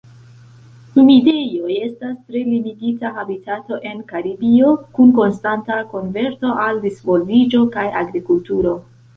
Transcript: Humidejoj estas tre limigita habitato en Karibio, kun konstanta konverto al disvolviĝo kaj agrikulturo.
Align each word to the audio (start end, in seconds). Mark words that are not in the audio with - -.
Humidejoj 0.93 1.75
estas 1.87 2.15
tre 2.29 2.41
limigita 2.53 3.11
habitato 3.19 3.77
en 3.91 4.01
Karibio, 4.13 4.73
kun 4.97 5.13
konstanta 5.21 5.79
konverto 5.95 6.57
al 6.67 6.83
disvolviĝo 6.89 7.65
kaj 7.77 7.89
agrikulturo. 8.05 8.79